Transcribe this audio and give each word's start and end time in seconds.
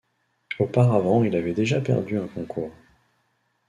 Auparavant 0.57 1.23
il 1.23 1.35
avait 1.35 1.53
déjà 1.53 1.79
perdu 1.79 2.17
un 2.17 2.25
concours. 2.27 2.71